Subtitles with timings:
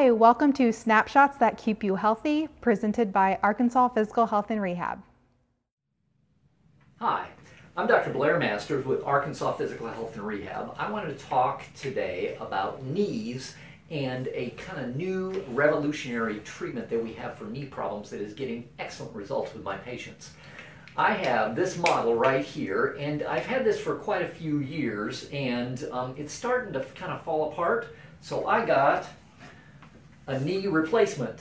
[0.00, 5.02] Hi, welcome to Snapshots That Keep You Healthy, presented by Arkansas Physical Health and Rehab.
[7.00, 7.26] Hi,
[7.76, 8.08] I'm Dr.
[8.08, 10.74] Blair Masters with Arkansas Physical Health and Rehab.
[10.78, 13.56] I wanted to talk today about knees
[13.90, 18.32] and a kind of new revolutionary treatment that we have for knee problems that is
[18.32, 20.30] getting excellent results with my patients.
[20.96, 25.28] I have this model right here, and I've had this for quite a few years,
[25.30, 27.94] and um, it's starting to kind of fall apart.
[28.22, 29.06] So I got
[30.26, 31.40] a knee replacement.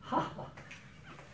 [0.00, 0.30] Ha!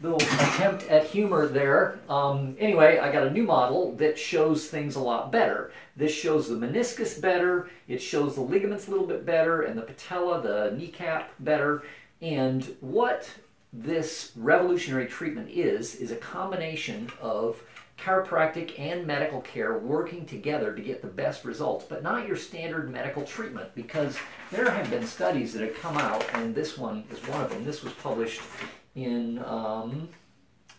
[0.00, 1.98] Little attempt at humor there.
[2.08, 5.72] Um, anyway, I got a new model that shows things a lot better.
[5.96, 9.82] This shows the meniscus better, it shows the ligaments a little bit better, and the
[9.82, 11.84] patella, the kneecap better.
[12.20, 13.30] And what
[13.72, 17.62] this revolutionary treatment is, is a combination of
[17.98, 22.90] chiropractic and medical care working together to get the best results, but not your standard
[22.90, 24.16] medical treatment because
[24.50, 27.64] there have been studies that have come out, and this one is one of them.
[27.64, 28.40] This was published
[28.94, 30.08] in um,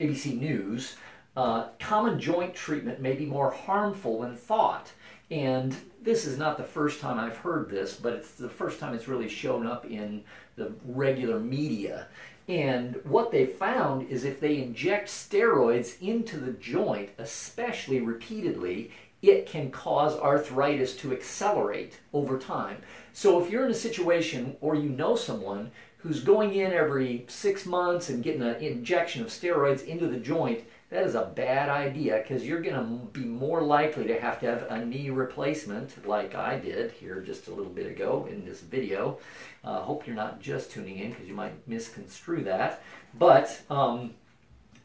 [0.00, 0.96] ABC News.
[1.36, 4.92] Uh, common joint treatment may be more harmful than thought.
[5.30, 8.94] And this is not the first time I've heard this, but it's the first time
[8.94, 10.22] it's really shown up in
[10.56, 12.06] the regular media.
[12.46, 18.90] And what they found is if they inject steroids into the joint, especially repeatedly,
[19.22, 22.76] it can cause arthritis to accelerate over time.
[23.14, 27.64] So if you're in a situation or you know someone who's going in every six
[27.64, 30.60] months and getting an injection of steroids into the joint,
[30.94, 34.46] that is a bad idea because you're going to be more likely to have to
[34.46, 38.60] have a knee replacement like I did here just a little bit ago in this
[38.60, 39.18] video.
[39.64, 42.84] Uh, hope you're not just tuning in because you might misconstrue that.
[43.18, 44.14] But um,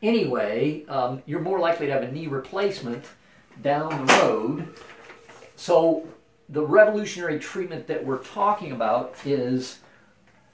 [0.02, 3.06] anyway, um, you're more likely to have a knee replacement
[3.62, 4.68] down the road.
[5.58, 6.08] So
[6.50, 9.78] the revolutionary treatment that we're talking about is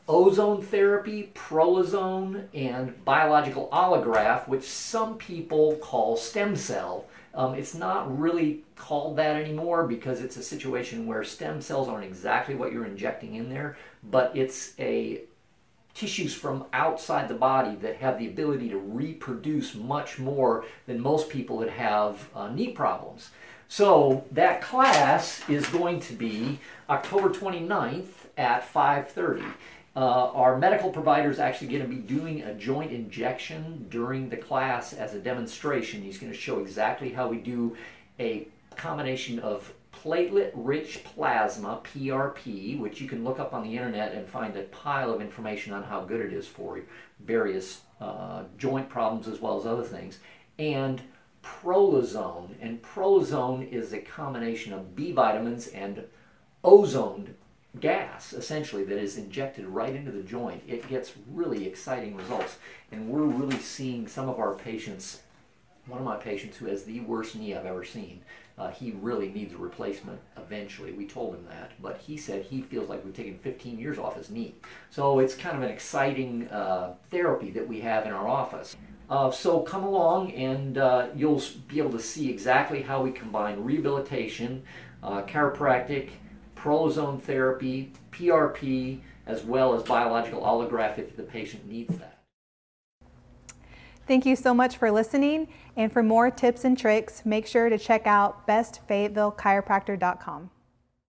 [0.07, 7.05] ozone therapy, prolozone, and biological allograft, which some people call stem cell.
[7.33, 12.05] Um, it's not really called that anymore because it's a situation where stem cells aren't
[12.05, 15.21] exactly what you're injecting in there, but it's a
[15.95, 21.29] tissues from outside the body that have the ability to reproduce much more than most
[21.29, 23.29] people that have uh, knee problems.
[23.67, 29.53] So that class is going to be October 29th at 5:30.
[29.95, 34.35] Uh, our medical provider is actually going to be doing a joint injection during the
[34.35, 36.01] class as a demonstration.
[36.01, 37.77] He's going to show exactly how we do
[38.19, 44.13] a combination of platelet rich plasma, PRP, which you can look up on the internet
[44.13, 46.81] and find a pile of information on how good it is for
[47.21, 50.19] various uh, joint problems as well as other things,
[50.59, 51.01] and
[51.41, 52.49] prolozone.
[52.59, 56.03] And prolozone is a combination of B vitamins and
[56.65, 57.35] ozone
[57.79, 62.57] gas essentially that is injected right into the joint, it gets really exciting results.
[62.91, 65.21] And we're really seeing some of our patients,
[65.87, 68.21] one of my patients who has the worst knee I've ever seen,
[68.57, 70.93] uh, he really needs a replacement eventually.
[70.93, 74.15] We told him that, but he said he feels like we've taken 15 years off
[74.15, 74.55] his knee.
[74.89, 78.75] So it's kind of an exciting uh, therapy that we have in our office.
[79.09, 83.61] Uh, so come along and uh, you'll be able to see exactly how we combine
[83.63, 84.63] rehabilitation,
[85.03, 86.09] uh, chiropractic,
[86.65, 92.23] prolozone therapy, PRP, as well as biological allograft if the patient needs that.
[94.07, 95.47] Thank you so much for listening.
[95.75, 100.51] And for more tips and tricks, make sure to check out bestfayettevillechiropractor.com.